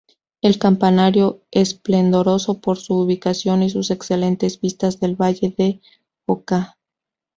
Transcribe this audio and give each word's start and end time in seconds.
El 0.41 0.57
Campanario, 0.57 1.43
esplendoroso 1.51 2.59
por 2.59 2.77
su 2.77 2.95
ubicación 2.95 3.61
y 3.61 3.69
sus 3.69 3.91
excelentes 3.91 4.59
vistas 4.59 4.99
del 4.99 5.15
Valle 5.15 5.53
de 5.55 5.79
Oca. 6.25 6.79